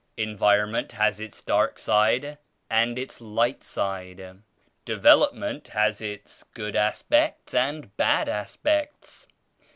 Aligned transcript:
En 0.17 0.35
vironment 0.35 0.93
has 0.93 1.19
its 1.19 1.43
dark 1.43 1.77
side 1.77 2.39
and 2.71 2.97
its 2.97 3.21
light 3.21 3.63
side. 3.63 4.41
Development 4.83 5.67
has 5.67 6.01
its 6.01 6.41
good 6.41 6.75
aspects 6.75 7.53
and 7.53 7.95
bad 7.97 8.27
aspects. 8.27 9.27